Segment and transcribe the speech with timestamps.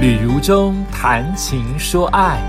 [0.00, 2.40] 旅如中谈情说爱，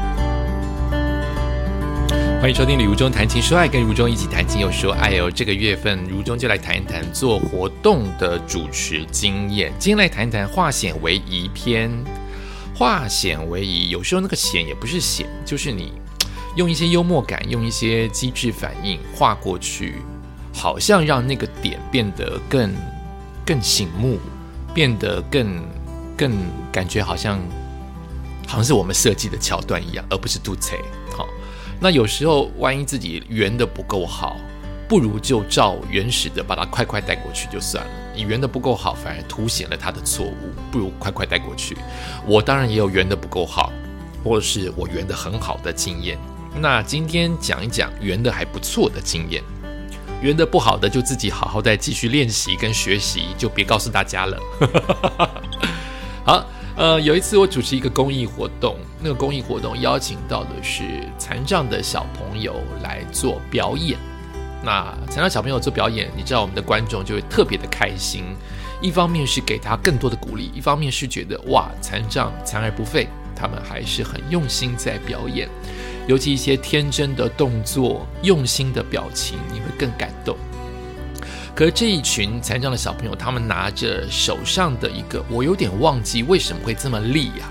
[2.40, 5.30] 欢迎收听《旅如中谈情说爱》，跟如中一起谈情又说爱哦。
[5.30, 9.70] 这个月份，如中就来谈一谈做活动的主持经验。
[9.78, 11.92] 今天来谈一谈化险为夷篇。
[12.74, 15.92] 化险为夷，有时候那个险也不是险，就是你
[16.56, 19.96] 用一些幽默感，用一些机智反应化过去，
[20.54, 22.74] 好像让那个点变得更
[23.46, 24.20] 更醒目，
[24.74, 25.62] 变得更。
[26.22, 26.32] 更
[26.72, 27.40] 感觉好像
[28.48, 30.80] 好像是我们设计的桥段一样，而不是杜贼。
[31.18, 31.28] 好，
[31.80, 34.38] 那有时候万一自己圆的不够好，
[34.88, 37.92] 不如就照原始的把它快快带过去就算了。
[38.16, 41.76] 你圆的不够好，反而凸显了他的错误，不如快快带过去。
[42.28, 43.74] 我当然也有圆的不够好，
[44.24, 46.20] 或者是我圆的很好的经验。
[46.56, 49.42] 那今天讲一讲圆的还不错的经验，
[50.22, 54.38] 圆的不好的就自己好好再继续练习跟学习，就别告诉大家了。
[56.24, 60.84] 好，呃，有一次我主持一个公益活动，那个公益活动邀请到的是
[61.18, 63.98] 残障的小朋友来做表演。
[64.64, 68.24] 那残障小朋友做表演，你知道我们的观众就会特别的开心。
[68.82, 75.50] 一方面是给他更多的鼓励，一方面是觉得哇，残障残而不废，他们还是很用心在表演。
[76.08, 80.36] 尤其一些天真的动作、用心的表情，你会更感动。
[81.54, 87.50] 可是这一群残障的小朋友，他们拿着手上的一个，我有点忘记为什么会这么立呀？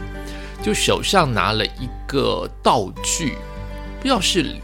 [0.62, 3.36] 就手上拿了一个道具，
[3.98, 4.56] 不知道是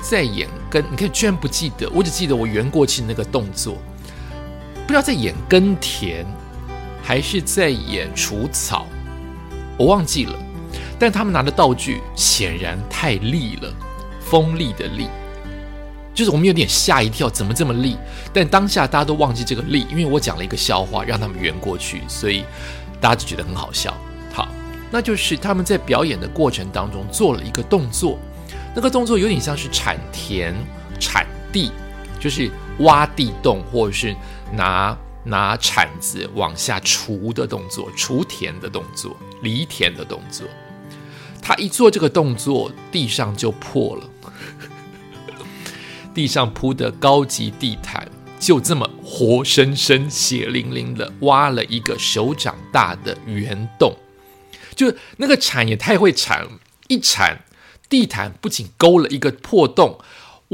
[0.00, 3.78] 在演跟，你看居然不记得，我只记得我圆过去那个动作，
[4.86, 6.26] 不知道在演耕田
[7.02, 8.86] 还是在演除草，
[9.78, 10.38] 我忘记了。
[10.98, 13.72] 但他们拿的道具显然太利了，
[14.20, 15.08] 锋利的利。
[16.16, 17.94] 就是我们有点吓一跳，怎么这么利？
[18.32, 22.42] 但当下大家都忘记这个利，因为我讲了一个笑话让他们圆过去，所以
[23.02, 23.94] 大家就觉得很好笑。
[24.32, 24.48] 好，
[24.90, 28.18] 那就是他们在表演的过程当中做了一个动作，
[28.74, 30.54] 那个动作有点像是铲田、
[30.98, 31.70] 铲地，
[32.18, 34.16] 就是挖地洞或者是
[34.54, 40.46] 拿拿铲子往下锄的动作、锄田的动作、犁田的动作。
[41.42, 44.02] 他一做这个动作，地上就破了。
[46.16, 48.10] 地上铺的高级地毯，
[48.40, 53.94] 就这么活生生、血淋淋的挖了一个手掌大的圆洞。
[54.74, 56.48] 就那个铲也太会铲，
[56.88, 57.44] 一铲
[57.90, 60.00] 地毯不仅勾了一个破洞，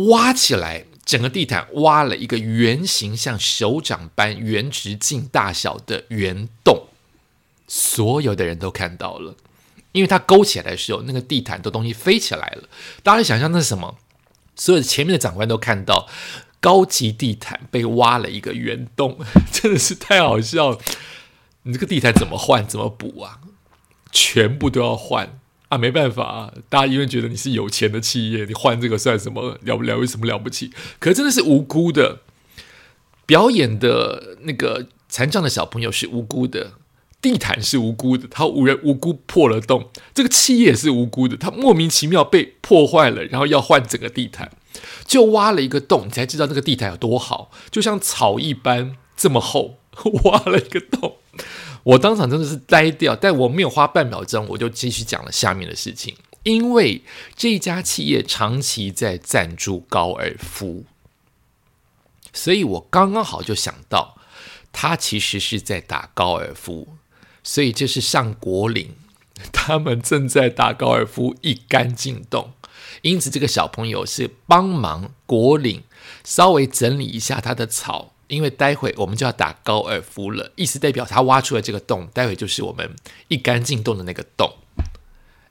[0.08, 6.88] 挖起来整个地毯挖了一个圆形，像手掌般圆直径大小的圆洞。
[7.68, 9.36] 所有的人都看到了，
[9.92, 12.68] 因为它勾起来的时候，那个地毯的东西飞起来了。
[13.04, 13.96] 大家想象那是什么？
[14.54, 16.08] 所有前面的长官都看到
[16.60, 19.18] 高级地毯被挖了一个圆洞，
[19.52, 20.78] 真的是太好笑。
[21.64, 22.66] 你这个地毯怎么换？
[22.66, 23.40] 怎么补啊？
[24.10, 25.78] 全部都要换啊！
[25.78, 29.96] 没办法啊，大家因为觉得你是有钱的企业，你换这个算什么了不了？
[29.96, 30.72] 有什么了不起？
[30.98, 32.20] 可真的是无辜的。
[33.24, 36.72] 表演的那个残障的小朋友是无辜的。
[37.22, 39.88] 地毯是无辜的，他无人无辜破了洞。
[40.12, 44.50] 这个企业是无辜的，他莫名其妙被破坏了，然后要换整个地毯，
[45.06, 49.76] 就挖了一个洞，你才知道这个地毯有多好，就像草一般这么厚，
[50.24, 51.14] 挖了一个洞。
[51.84, 56.16] 我当场真的是呆掉，但我没有花半秒钟，我就继续讲了下面的事情。
[56.42, 57.02] 因为
[57.36, 60.84] 这家企业长期在赞助高尔夫，
[62.32, 64.16] 所以我刚刚好就想到，
[64.72, 66.88] 他其实是在打高尔夫。
[67.42, 68.94] 所以这是上国岭，
[69.52, 72.52] 他们正在打高尔夫，一杆进洞。
[73.00, 75.82] 因此，这个小朋友是帮忙国岭
[76.22, 80.52] 稍微整理一下他的草，因为待会我们就要打高尔夫了。
[80.56, 82.94] 意思代表他挖出来这个洞，待会就是我们
[83.28, 84.52] 一杆进洞的那个洞。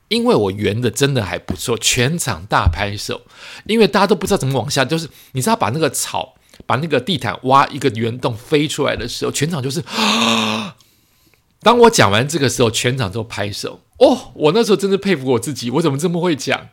[0.08, 3.22] 因为我圆的真的还不错，全场大拍手。
[3.66, 10.76] 因为大家都不知道怎么往下，就是你知道把那个草、把那个地毯挖一个圆洞飞出来的时候，全场就是啊。
[11.62, 13.80] 当我讲完这个时候，全场都拍手。
[13.98, 16.68] 哦，我那时候真的佩服我自己，我怎么这么会讲？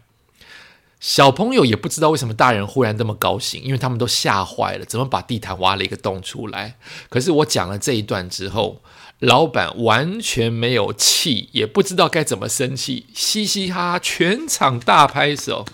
[1.00, 6.75] 小朋友也不知道为什么大人忽然这么高兴，因为他们都吓坏了，怎么把地毯挖了一个洞出来？
[7.07, 8.81] 可是我讲了这一段之后，
[9.19, 15.65] 老板完全没有气，也不知道该怎么生气，嘻嘻哈哈，全场大拍手。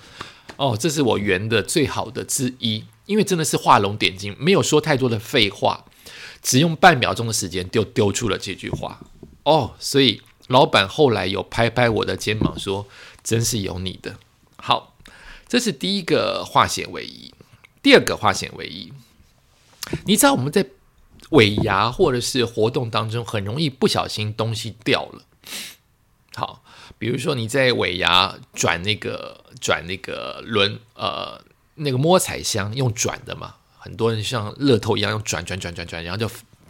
[0.57, 5.85] 哦，这是我圆的最好的之一，因为真的是画龙点睛，没有说太多的废话。
[6.45, 9.01] 只用半秒钟的时间就丢出了这句话
[9.41, 12.85] 哦，所以老板后来有拍拍我的肩膀说
[13.23, 14.15] ：“真是有你的。”
[14.55, 14.95] 好，
[15.47, 17.33] 这是第一个化险为夷。
[17.81, 18.93] 第二个化险为夷，
[20.05, 20.67] 你知道我们在
[21.29, 25.23] 尾牙或者是活动当中很容易不小心东西掉了，
[26.35, 26.63] 好，
[26.99, 31.41] 比如说你在尾牙转那个转那个轮呃
[31.75, 36.27] 那个摸彩箱用转的嘛，很多人像乐透一样用转转转转转，然后就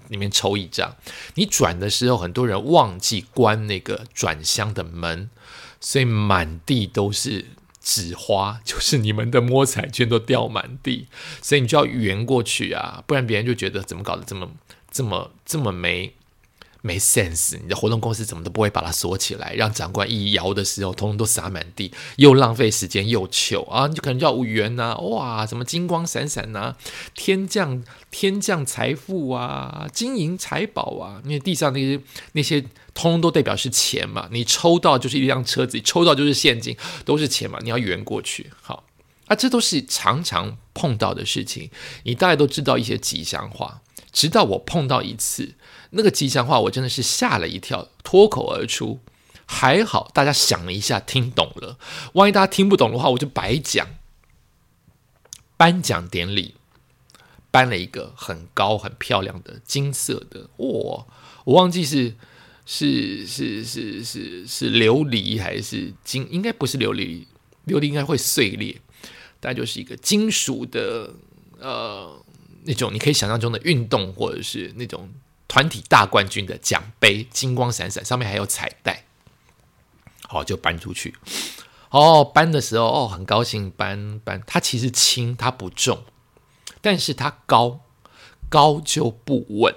[0.09, 0.93] 里面抽一张。
[1.35, 5.29] 你转的时候，很多人忘记关那个转箱的门，
[5.79, 7.45] 所以满地都是
[7.81, 11.07] 纸花，就是你们的摸彩券都掉满地，
[11.41, 14.51] 所以你就要圆过去啊，不然别人就觉得怎么搞得这么
[14.91, 16.13] 这么这么没。
[16.85, 23.87] 没 sense，你的活动公司怎么都不会把它锁起来，让长官一摇的时候，通通都洒满地，又浪费时间又糗啊！
[23.87, 26.75] 你就可能叫五元呐，哇，什么金光闪闪呐，
[27.15, 31.99] 天降天降财富啊，金银财宝啊，因为地上那些
[32.33, 32.61] 那些
[32.93, 38.51] 通通都代表是钱嘛，你抽到就是一辆车子，抽到就是现金，都是钱嘛，你要圆过去。
[38.61, 38.83] 好
[39.25, 41.71] 啊，这都是常常碰到的事情，
[42.03, 43.81] 你大概都知道一些吉祥话，
[44.15, 45.55] 直到我碰到一次。
[45.89, 49.01] 那个吉祥话，我真的是吓了一跳，脱口而出。
[49.45, 51.77] 还好大家想了一下，听懂了。
[52.13, 53.85] 万一大家听不懂的话，我就白讲。
[55.57, 56.55] 颁奖典礼
[57.51, 61.05] 颁了一个很高、很漂亮的金色的，哇！
[61.43, 62.15] 我忘记是
[62.65, 66.27] 是是是是是琉璃还是金？
[66.31, 67.25] 应该不是琉璃，
[67.67, 68.81] 琉璃应该会碎裂。
[69.39, 71.13] 但就是一个金属的，
[71.59, 72.19] 呃，
[72.65, 75.09] 那种你可以想象中的运动，或者是那种。
[75.47, 79.05] 团体大冠军的奖杯，金光闪闪，上面还有彩带。
[80.27, 81.13] 好，就搬出去。
[81.91, 84.41] 哦，搬的时候哦，很高兴搬搬。
[84.47, 86.03] 它其实轻，它不重，
[86.81, 87.81] 但是它高，
[88.49, 89.75] 高就不稳。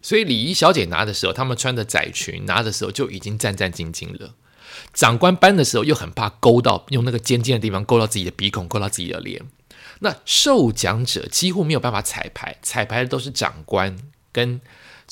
[0.00, 4.34] 所以礼仪小姐拿的时候，他们穿的窄裙，拿的时候就已经战战兢兢了。
[4.92, 9.42] 长官搬的时候又很怕勾到，用那个尖尖的地方勾到自己的鼻孔，勾到自己的脸。
[10.00, 13.98] 那受奖者几乎没有办法彩排，彩排的都是长官
[14.32, 14.60] 跟。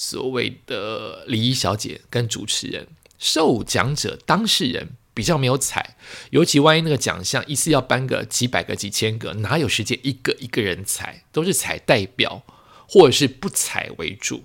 [0.00, 2.86] 所谓的礼仪小姐跟主持人、
[3.18, 5.96] 受奖者当事人比较没有彩，
[6.30, 11.24] 尤其万一那个奖项一次要颁个几百个、几千个，哪有时间一个一个人彩？
[11.32, 12.44] 都是彩代表
[12.88, 14.44] 或者是不彩为主。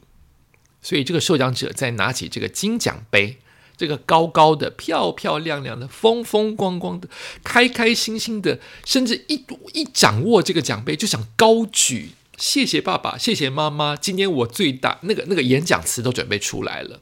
[0.82, 3.38] 所以这个受奖者在拿起这个金奖杯，
[3.84, 7.10] 这个高高的、漂漂亮亮的、风风光光的、
[7.44, 9.44] 开开心心的，甚至一
[9.74, 12.12] 一掌握这个奖杯就想高举。
[12.38, 13.98] 谢谢爸爸，谢谢妈妈。
[13.98, 17.02] 今天我最大那个那个演讲词都准备出来了，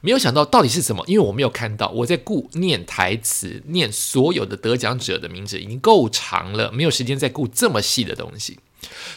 [0.00, 1.88] 没有想到到底是什么，因为我没有看到。
[1.88, 8.60] 我在顾念台词，念所有的得奖者的名字已经够长了，没有时间再顾这么细的东西，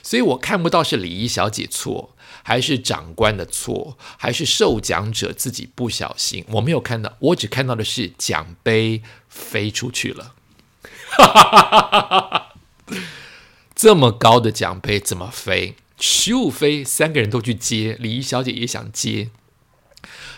[0.01, 2.12] 所以我看不到是礼仪小姐错，
[2.43, 6.45] 还是长官的错，还是受奖者自己不小心。
[6.49, 10.35] 我没有看到，我只看到的是奖杯飞出去了。
[13.73, 15.75] 这么高的奖杯怎么飞？
[15.99, 19.29] 十五飞，三个人都去接，礼仪小姐也想接，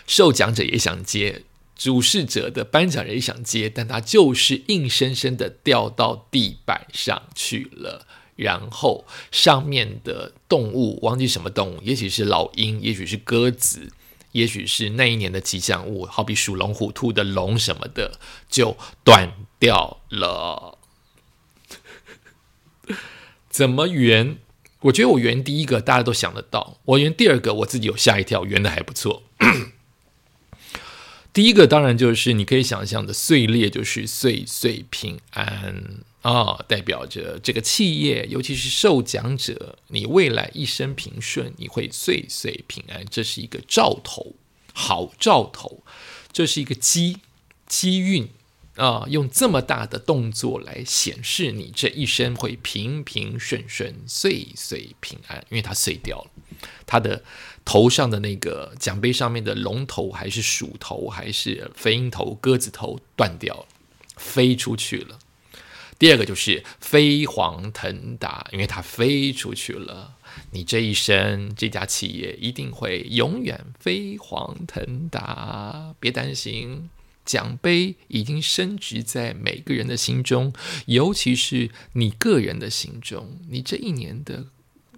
[0.06, 1.42] 受奖者也想接，
[1.76, 8.06] 主事者的颁奖人也想接，但他就是硬生生的掉到地板上去了。
[8.36, 13.90] 然后上面的动物忘记什么动物，也许是老鹰，也许是鸽子，
[14.32, 18.18] 也许是那一年的吉祥物，好比属龙、虎、兔的龙什么的，
[18.48, 20.78] 就断掉了。
[23.48, 24.36] 怎么圆？
[24.80, 29.22] 我觉得我圆第一个大家都想得到，我圆第二个我自己有吓一跳，圆的还不错。
[31.32, 44.34] 第一个当然就是你可以想象的碎裂，就是岁岁平安啊，代表着这个企业，尤其是受奖者，你未来一生平顺，你会岁岁平安，这是一个兆头，
[44.74, 45.84] 好兆头，
[46.32, 47.18] 这是一个机
[47.68, 48.28] 机运。
[48.74, 56.30] 啊，用这么大的动作来显示你这一生会平平顺顺、岁岁平安，因为它碎掉了，
[56.84, 57.22] 它的
[57.64, 63.66] 头上的那个奖杯上面的龙头还是鼠头还是飞鹰头、鸽子头断掉了，
[64.16, 65.18] 飞出去了。
[65.98, 70.16] 第二个就是飞黄腾达，因为它飞出去了，
[70.50, 76.90] 你这一生这家企业一定会永远飞黄腾达，别担心。
[77.24, 80.52] 奖杯已经升值在每个人的心中，
[80.86, 83.40] 尤其是你个人的心中。
[83.50, 84.46] 你这一年的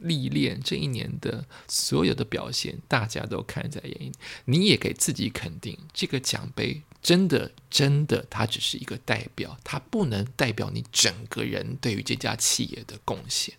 [0.00, 4.12] 历练，这一年的所有的表现，大家都看在眼里。
[4.47, 13.55] 你也给自己肯定，这个奖杯真的真的，它只是一个代表，它不能代表你整个人对于这家企业的贡献。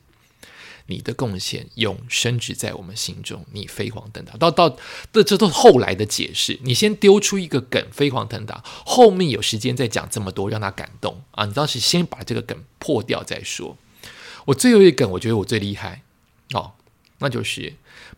[0.91, 4.35] 你的贡献永升值在我们心中，你飞黄腾达。
[4.37, 4.75] 到到
[5.13, 6.59] 这这都是后来的解释。
[6.63, 11.45] 你先丢出一个梗，飞黄腾达，后面有时间再讲这么多，让他感动啊！
[11.45, 13.77] 你当时先把这个梗破掉再说。
[14.45, 16.01] 我最后一梗，我觉得我最厉害
[16.53, 16.73] 哦，
[17.19, 17.73] 那就是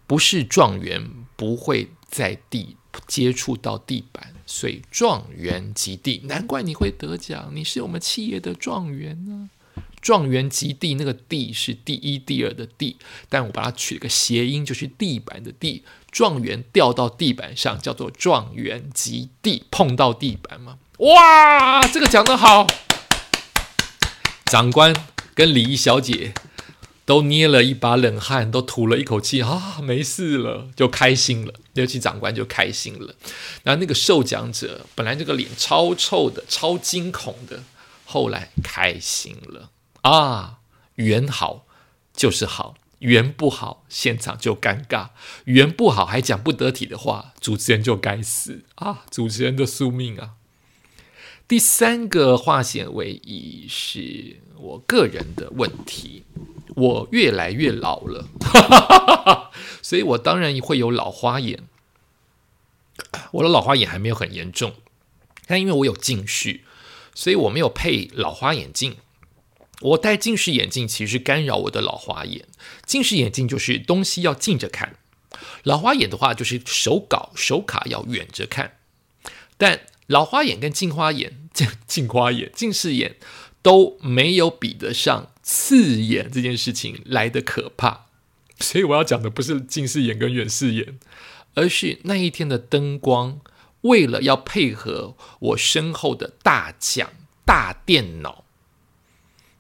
[0.08, 9.50] 不是状元不会在地接触到地板，所以状元及第，难怪你会得奖，你是我们企业的状元呢。
[10.02, 12.98] 状元及第，那个第是第一、第二的第，
[13.30, 15.84] 但我把它取了个谐音，就是地板的地。
[16.10, 20.80] 状元掉到地板上，叫做状元及第，碰到地板吗。
[20.98, 22.66] 哇，这个讲得好！
[24.46, 24.94] 长官
[25.36, 26.34] 跟礼仪小姐
[27.12, 31.54] 都捏了一把冷汗，都吐了一口气啊，没事了，就开心了。
[31.74, 33.14] 尤其长官就开心了。
[33.64, 37.66] 然后那个受奖者本来这个脸超臭的、超惊恐的，
[38.06, 39.72] 后来开心了。
[40.04, 40.60] 啊，
[40.96, 41.66] 缘好
[42.14, 45.10] 就是好，缘不好现场就尴尬，
[45.44, 49.04] 缘不好还讲不得体的话，主持人就该死啊！
[49.12, 50.36] 主持人的宿命啊！
[51.52, 56.24] 第三个化险为夷是我个人的问题，
[56.78, 59.52] 我越来越老了，
[59.84, 61.68] 所以我当然会有老花眼。
[63.32, 64.76] 我的老花眼还没有很严重，
[65.46, 66.62] 但因为我有近视，
[67.14, 68.96] 所以我没有配老花眼镜。
[69.82, 72.48] 我戴近视眼镜其实干扰我的老花眼。
[72.86, 74.96] 近视眼镜就是东西要近着看，
[75.64, 78.78] 老花眼的话就是手稿手卡要远着看。
[79.58, 79.82] 但
[80.12, 83.16] 老花眼跟近花眼、 近近花眼、近视眼
[83.62, 88.08] 都没有比得上刺眼这件事情来的可怕。
[88.60, 91.00] 所以我要讲的不是近视眼跟远视眼，
[91.56, 93.40] 而是那一天的灯光，
[93.82, 97.10] 为了要配合我身后的大奖
[97.46, 98.44] 大电脑。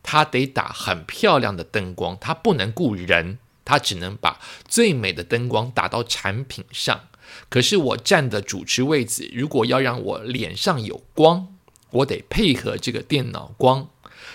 [0.03, 7.08] 他得打很漂亮的灯光，他不能雇人，他只能把最美的灯光打到产品上。
[7.50, 11.55] 可是我站的主持位置，如果要让我脸上有光，
[11.91, 13.89] 我得配合这个电脑光。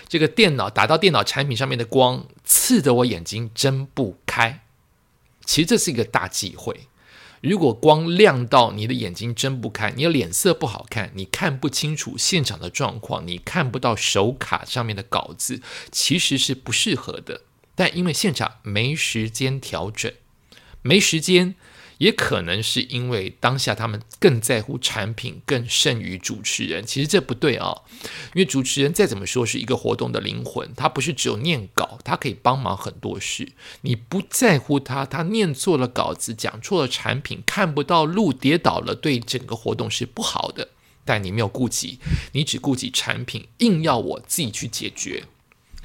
[0.07, 4.63] 这个电脑打到电脑产品上面的光，刺得我眼睛睁不开。
[5.45, 6.87] 其实这是一个大忌讳。
[7.41, 15.61] 如果光亮到你的眼睛睁不开，你脸色不好看，你看不清楚现场的状况，你看不到手卡上面的稿子，
[15.91, 17.41] 其实是不适合的。
[17.75, 20.11] 但因为现场没时间调整，
[20.81, 21.55] 没时间。
[21.97, 26.85] 也可能是因为当下他们更在乎产品，更胜于主持人。
[26.85, 27.81] 其实这不对啊，
[28.33, 33.51] 因为主持人再怎么说是一个活动的灵魂，他不是只有念稿，他可以帮忙很多事。
[33.81, 40.69] 你不在乎他，他念错了稿子，讲错了产品，看不到路，跌倒了，对整个活动是不好的。
[41.03, 41.99] 但你没有顾及，
[42.33, 45.23] 你只顾及产品，硬要我自己去解决。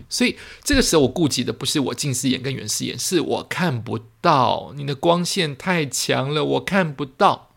[0.08, 7.48] 所以这个时候，我顾及的不是我近视眼跟远视眼，是我看不到你的光线太强了，我看不到。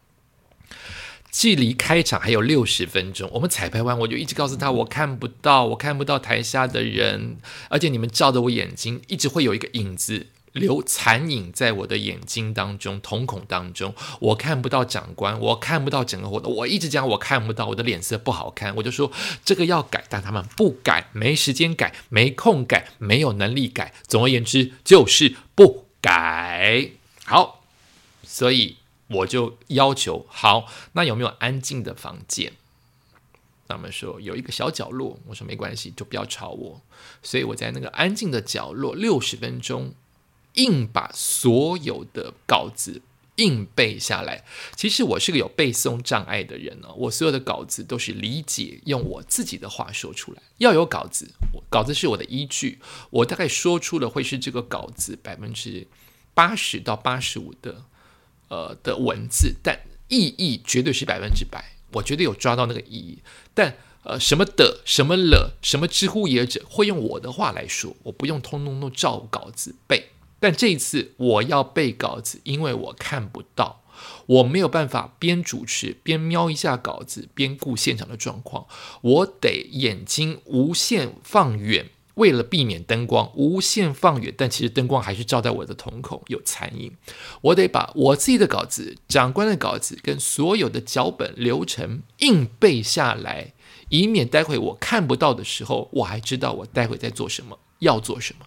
[1.32, 7.36] 距离开场还有六十分钟，我们彩排完，我就一直告诉他，我看不到，我看不到台下的人，
[7.70, 10.28] 而且你们照着我眼睛，一直会有一个影子。
[10.55, 19.12] 留残影在我的眼睛当中，瞳孔当中，我看不到长官，我看不到整个活动，我一直讲我看不到，我的脸色不好看，我就说
[19.43, 26.91] 这个要改，但他们不改，没时间改，没空改，没有能力改，总而言之就是不改。
[27.25, 27.62] 好，
[28.24, 32.53] 所以我就要求好，那有没有安静的房间？
[33.67, 36.81] 他们说有一个小角落，我说没关系，就不要吵我。
[37.21, 39.93] 所以我在那个安静的角落六十分钟。
[40.55, 43.01] 硬把所有的稿子
[43.38, 44.43] 硬背下来。
[44.75, 50.41] 其实我是个有背诵障碍的人哦，我所有的稿子都是理解，用我自己的话说出来。
[50.57, 51.29] 要有稿子，
[51.69, 52.79] 稿子是我的依据。
[53.09, 55.85] 我大概说出了会是这个稿子百分之
[56.33, 57.83] 八十到八十五的
[58.47, 61.74] 呃的文字，但意义绝对是百分之百。
[61.91, 63.19] 我绝对有抓到那个意义。
[63.53, 70.12] 但呃什么的什么了什么知乎也者会用我的话来说，我不用通通都照稿子背。
[70.39, 73.84] 但这一次我要背稿子，因为我看不到，
[74.25, 78.68] 我没有办法边主持边瞄一下稿子，边顾现场的状况。
[79.01, 86.92] 我得眼睛无限放远，为了避免灯光无限放远，但其实灯光还是照在我的瞳孔有残影。
[87.42, 93.54] 我得把我自己的稿子、长官的稿子跟所有的脚本流程硬背下来，
[93.89, 98.46] 以免待会我看不到的时候，我还知道我待会在做什么，要做什么。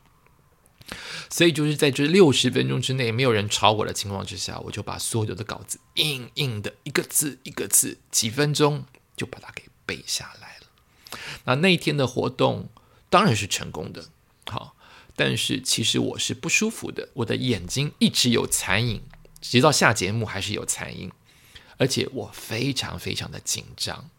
[1.30, 8.84] 所以就是在这六十分钟之内没有人吵我的情况之下，我就把所有的稿子硬硬的一个字一个字，几分钟
[9.16, 11.18] 就把它给背下来了。
[11.44, 12.68] 那那一天的活动
[13.10, 14.06] 当然是成功的，
[14.46, 14.76] 好，
[15.16, 19.02] 但是其实我是不舒服的，我的眼睛一直有残影，
[19.40, 21.10] 直到下节目还是有残影，
[21.76, 24.10] 而且我非常非常的紧张，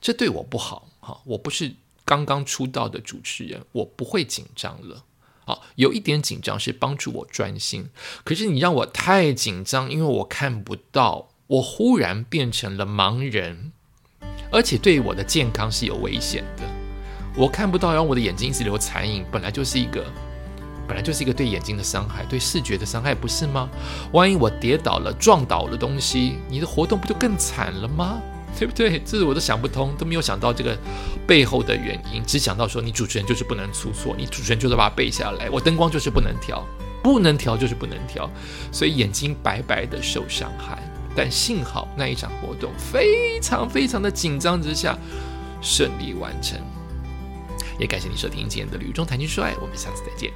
[0.00, 0.88] 这对我不好。
[1.00, 5.04] 哈，我不是刚刚出道的主持人，我不会紧张了。
[5.46, 7.88] 好，有一点紧张是帮助我专心，
[8.24, 13.72] 可是你让我太紧张，因为我看不到，我忽然变成了盲人，
[14.50, 16.62] 而且对我的健康是有危险的。
[17.36, 20.04] 我看不到，然后我的眼睛一直流残影，本来就是一个，
[20.88, 23.68] 本来就是一个对眼睛的伤害，对视觉的伤害，不是吗？
[24.12, 28.22] 万一我跌倒了，撞倒了东西，你的活动不就更惨了吗？
[28.58, 29.00] 对不对？
[29.04, 30.76] 这我都想不通，都没有想到这个
[31.26, 36.66] 背后的原因，只想到说你主持人就是不能出错，你主持人就是把它背下来，我灯光就是不能调，
[37.02, 38.30] 不能调就是不能调，
[38.72, 40.82] 所以眼睛白白的受伤害。
[41.16, 44.98] 但幸好那一场活动非常非常的紧张之下
[45.60, 46.58] 顺利完成。
[47.78, 50.32] 也感谢你收听今天的《旅中谈情说爱》，我们下次再见。